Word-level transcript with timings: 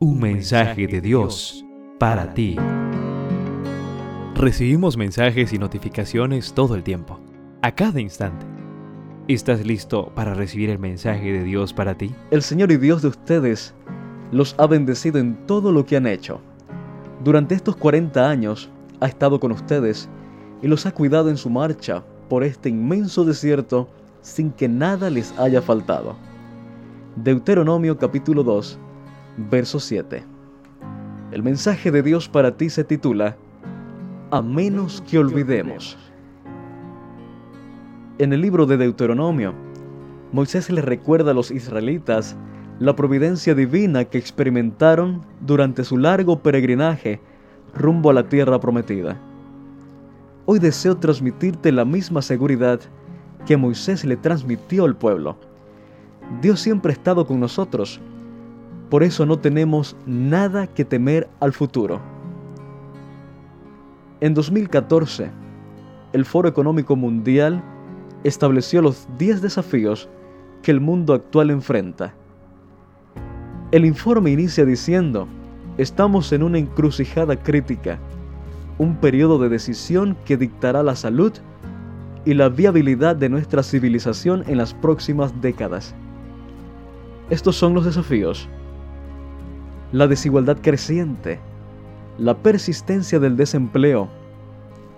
Un 0.00 0.20
mensaje 0.20 0.86
de 0.86 1.00
Dios 1.00 1.64
para 1.98 2.32
ti. 2.32 2.54
Recibimos 4.36 4.96
mensajes 4.96 5.52
y 5.52 5.58
notificaciones 5.58 6.52
todo 6.52 6.76
el 6.76 6.84
tiempo, 6.84 7.18
a 7.62 7.74
cada 7.74 8.00
instante. 8.00 8.46
¿Estás 9.26 9.66
listo 9.66 10.12
para 10.14 10.34
recibir 10.34 10.70
el 10.70 10.78
mensaje 10.78 11.32
de 11.32 11.42
Dios 11.42 11.72
para 11.72 11.96
ti? 11.96 12.14
El 12.30 12.42
Señor 12.42 12.70
y 12.70 12.76
Dios 12.76 13.02
de 13.02 13.08
ustedes 13.08 13.74
los 14.30 14.54
ha 14.60 14.68
bendecido 14.68 15.18
en 15.18 15.34
todo 15.48 15.72
lo 15.72 15.84
que 15.84 15.96
han 15.96 16.06
hecho. 16.06 16.40
Durante 17.24 17.56
estos 17.56 17.74
40 17.74 18.30
años 18.30 18.70
ha 19.00 19.08
estado 19.08 19.40
con 19.40 19.50
ustedes 19.50 20.08
y 20.62 20.68
los 20.68 20.86
ha 20.86 20.92
cuidado 20.92 21.28
en 21.28 21.36
su 21.36 21.50
marcha 21.50 22.04
por 22.28 22.44
este 22.44 22.68
inmenso 22.68 23.24
desierto 23.24 23.88
sin 24.22 24.52
que 24.52 24.68
nada 24.68 25.10
les 25.10 25.36
haya 25.40 25.60
faltado. 25.60 26.14
Deuteronomio 27.16 27.98
capítulo 27.98 28.44
2 28.44 28.78
verso 29.38 29.78
7. 29.78 30.24
El 31.30 31.42
mensaje 31.42 31.92
de 31.92 32.02
Dios 32.02 32.28
para 32.28 32.56
ti 32.56 32.70
se 32.70 32.82
titula 32.82 33.36
A 34.30 34.42
menos 34.42 35.02
que 35.08 35.18
olvidemos. 35.18 35.96
En 38.18 38.32
el 38.32 38.40
libro 38.40 38.66
de 38.66 38.76
Deuteronomio, 38.76 39.54
Moisés 40.32 40.68
le 40.70 40.82
recuerda 40.82 41.30
a 41.30 41.34
los 41.34 41.52
israelitas 41.52 42.36
la 42.80 42.96
providencia 42.96 43.54
divina 43.54 44.04
que 44.04 44.18
experimentaron 44.18 45.24
durante 45.40 45.84
su 45.84 45.96
largo 45.96 46.40
peregrinaje 46.40 47.20
rumbo 47.74 48.10
a 48.10 48.14
la 48.14 48.28
tierra 48.28 48.58
prometida. 48.58 49.16
Hoy 50.46 50.58
deseo 50.58 50.96
transmitirte 50.96 51.70
la 51.70 51.84
misma 51.84 52.22
seguridad 52.22 52.80
que 53.46 53.56
Moisés 53.56 54.04
le 54.04 54.16
transmitió 54.16 54.84
al 54.84 54.96
pueblo. 54.96 55.36
Dios 56.42 56.60
siempre 56.60 56.90
ha 56.90 56.94
estado 56.94 57.24
con 57.26 57.38
nosotros 57.38 58.00
por 58.90 59.02
eso 59.02 59.26
no 59.26 59.38
tenemos 59.38 59.96
nada 60.06 60.66
que 60.66 60.84
temer 60.84 61.28
al 61.40 61.52
futuro. 61.52 62.00
En 64.20 64.34
2014, 64.34 65.30
el 66.12 66.24
Foro 66.24 66.48
Económico 66.48 66.96
Mundial 66.96 67.62
estableció 68.24 68.82
los 68.82 69.06
10 69.18 69.42
desafíos 69.42 70.08
que 70.62 70.70
el 70.70 70.80
mundo 70.80 71.12
actual 71.12 71.50
enfrenta. 71.50 72.14
El 73.70 73.84
informe 73.84 74.30
inicia 74.30 74.64
diciendo, 74.64 75.28
estamos 75.76 76.32
en 76.32 76.42
una 76.42 76.58
encrucijada 76.58 77.36
crítica, 77.36 77.98
un 78.78 78.96
periodo 78.96 79.38
de 79.38 79.50
decisión 79.50 80.16
que 80.24 80.38
dictará 80.38 80.82
la 80.82 80.96
salud 80.96 81.32
y 82.24 82.34
la 82.34 82.48
viabilidad 82.48 83.16
de 83.16 83.28
nuestra 83.28 83.62
civilización 83.62 84.44
en 84.48 84.56
las 84.56 84.72
próximas 84.72 85.40
décadas. 85.42 85.94
Estos 87.30 87.56
son 87.56 87.74
los 87.74 87.84
desafíos 87.84 88.48
la 89.92 90.06
desigualdad 90.06 90.58
creciente, 90.60 91.40
la 92.18 92.36
persistencia 92.36 93.18
del 93.18 93.36
desempleo, 93.36 94.08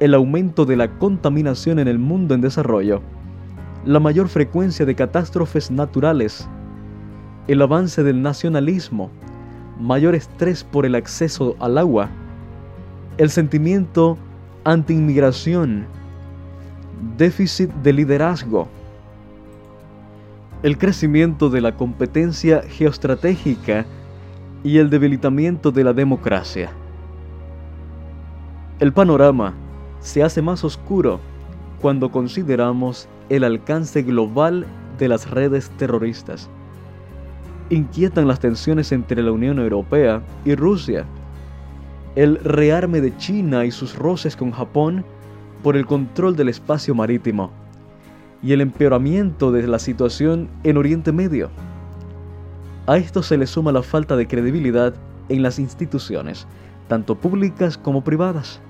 el 0.00 0.14
aumento 0.14 0.64
de 0.64 0.76
la 0.76 0.88
contaminación 0.98 1.78
en 1.78 1.88
el 1.88 1.98
mundo 1.98 2.34
en 2.34 2.40
desarrollo, 2.40 3.02
la 3.84 4.00
mayor 4.00 4.28
frecuencia 4.28 4.86
de 4.86 4.94
catástrofes 4.94 5.70
naturales, 5.70 6.48
el 7.48 7.60
avance 7.60 8.02
del 8.02 8.22
nacionalismo, 8.22 9.10
mayor 9.78 10.14
estrés 10.14 10.64
por 10.64 10.86
el 10.86 10.94
acceso 10.94 11.54
al 11.58 11.76
agua, 11.76 12.08
el 13.18 13.30
sentimiento 13.30 14.16
anti-inmigración, 14.64 15.86
déficit 17.16 17.70
de 17.82 17.92
liderazgo, 17.92 18.68
el 20.62 20.78
crecimiento 20.78 21.50
de 21.50 21.60
la 21.60 21.76
competencia 21.76 22.62
geoestratégica 22.62 23.86
y 24.64 24.78
el 24.78 24.90
debilitamiento 24.90 25.70
de 25.70 25.84
la 25.84 25.92
democracia. 25.92 26.70
El 28.80 28.92
panorama 28.92 29.54
se 30.00 30.22
hace 30.22 30.42
más 30.42 30.64
oscuro 30.64 31.20
cuando 31.80 32.10
consideramos 32.10 33.08
el 33.28 33.44
alcance 33.44 34.02
global 34.02 34.66
de 34.98 35.08
las 35.08 35.30
redes 35.30 35.70
terroristas. 35.78 36.48
Inquietan 37.70 38.26
las 38.26 38.40
tensiones 38.40 38.92
entre 38.92 39.22
la 39.22 39.32
Unión 39.32 39.58
Europea 39.58 40.22
y 40.44 40.54
Rusia, 40.54 41.04
el 42.16 42.38
rearme 42.38 43.00
de 43.00 43.16
China 43.16 43.64
y 43.64 43.70
sus 43.70 43.96
roces 43.96 44.36
con 44.36 44.50
Japón 44.50 45.04
por 45.62 45.76
el 45.76 45.86
control 45.86 46.36
del 46.36 46.48
espacio 46.48 46.94
marítimo, 46.94 47.50
y 48.42 48.52
el 48.52 48.60
empeoramiento 48.60 49.52
de 49.52 49.66
la 49.66 49.78
situación 49.78 50.48
en 50.62 50.76
Oriente 50.76 51.12
Medio. 51.12 51.50
A 52.88 52.96
esto 52.96 53.22
se 53.22 53.36
le 53.36 53.46
suma 53.46 53.70
la 53.70 53.82
falta 53.82 54.16
de 54.16 54.26
credibilidad 54.26 54.94
en 55.28 55.42
las 55.42 55.58
instituciones, 55.58 56.46
tanto 56.88 57.16
públicas 57.16 57.76
como 57.76 58.02
privadas. 58.02 58.60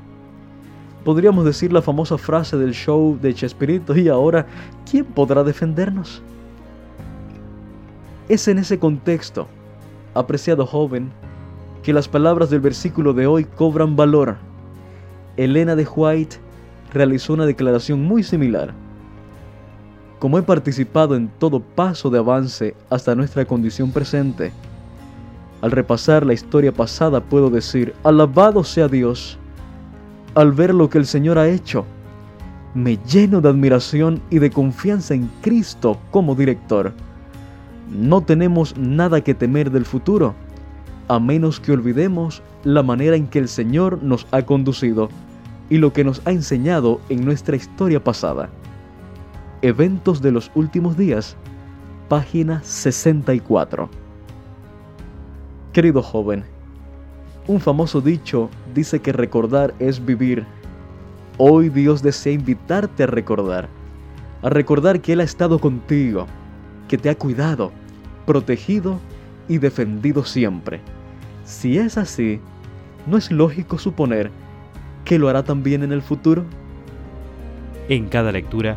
Podríamos 1.05 1.45
decir 1.45 1.73
la 1.73 1.83
famosa 1.83 2.19
frase 2.19 2.57
del 2.57 2.73
show 2.73 3.17
de 3.23 3.33
Chespirito 3.33 3.97
y 3.97 4.09
ahora, 4.09 4.45
¿quién 4.91 5.05
podrá 5.05 5.45
defendernos? 5.45 6.21
Es 8.29 8.49
en 8.49 8.59
ese 8.59 8.81
contexto, 8.81 9.47
apreciado 10.15 10.67
joven, 10.67 11.13
que 11.85 11.93
las 11.93 12.09
palabras 12.09 12.51
del 12.51 12.61
versículo 12.61 13.13
de 13.13 13.29
hoy 13.29 13.45
cobran 13.45 13.95
valor. 13.95 14.39
Elena 15.37 15.77
de 15.77 15.87
White 15.87 16.39
realizó 16.93 17.35
una 17.35 17.47
declaración 17.47 18.03
muy 18.03 18.25
similar 18.25 18.75
como 20.19 20.39
he 20.39 20.43
participado 20.43 21.15
en 21.15 21.29
todo 21.39 21.61
paso 21.61 22.11
de 22.11 22.19
avance 22.19 22.75
hasta 22.91 23.15
nuestra 23.15 23.45
condición 23.45 23.91
presente. 23.91 24.53
Al 25.61 25.71
repasar 25.71 26.25
la 26.25 26.35
historia 26.35 26.73
pasada 26.73 27.21
puedo 27.21 27.51
decir, 27.51 27.95
alabado 28.05 28.65
sea 28.65 28.89
Dios, 28.89 29.39
al 30.35 30.53
ver 30.53 30.75
lo 30.75 30.89
que 30.89 30.99
el 30.99 31.07
Señor 31.07 31.39
ha 31.39 31.49
hecho, 31.49 31.85
me 32.75 32.97
lleno 33.11 33.41
de 33.41 33.49
admiración 33.49 34.21
y 34.31 34.39
de 34.39 34.51
confianza 34.51 35.15
en 35.15 35.31
Cristo 35.41 35.99
como 36.11 36.35
director. 36.35 36.93
No 37.91 38.21
tenemos 38.21 38.77
nada 38.77 39.21
que 39.23 39.35
temer 39.35 39.71
del 39.71 39.85
futuro, 39.85 40.35
a 41.09 41.19
menos 41.19 41.59
que 41.59 41.73
olvidemos 41.73 42.43
la 42.65 42.83
manera 42.83 43.17
en 43.17 43.27
que 43.27 43.39
el 43.39 43.49
Señor 43.49 44.03
nos 44.03 44.27
ha 44.31 44.43
conducido 44.43 45.09
y 45.71 45.79
lo 45.79 45.93
que 45.93 46.05
nos 46.05 46.21
ha 46.27 46.31
enseñado 46.31 47.01
en 47.09 47.25
nuestra 47.25 47.57
historia 47.57 48.03
pasada. 48.03 48.49
Eventos 49.61 50.23
de 50.23 50.31
los 50.31 50.53
últimos 50.55 50.97
días, 50.97 51.37
página 52.09 52.63
64. 52.63 53.91
Querido 55.73 56.01
joven, 56.01 56.45
un 57.49 57.59
famoso 57.59 58.01
dicho 58.01 58.51
dice 58.73 59.01
que 59.01 59.13
recordar 59.13 59.75
es 59.81 60.05
vivir. 60.07 60.47
Hoy 61.39 61.71
Dios 61.71 62.03
desea 62.03 62.35
invitarte 62.35 63.03
a 63.03 63.09
recordar, 63.09 63.69
a 64.43 64.49
recordar 64.49 65.01
que 65.01 65.15
Él 65.15 65.21
ha 65.21 65.25
estado 65.25 65.59
contigo, 65.59 66.27
que 66.87 66.97
te 66.97 67.11
ha 67.11 67.17
cuidado, 67.17 67.73
protegido 68.27 69.01
y 69.49 69.59
defendido 69.59 70.25
siempre. 70.25 70.81
Si 71.45 71.79
es 71.79 71.99
así, 71.99 72.39
¿no 73.09 73.17
es 73.17 73.33
lógico 73.33 73.77
suponer 73.77 74.31
que 75.05 75.19
lo 75.19 75.29
hará 75.29 75.43
también 75.43 75.83
en 75.83 75.91
el 75.91 76.03
futuro? 76.03 76.45
En 77.89 78.09
cada 78.09 78.31
lectura, 78.31 78.77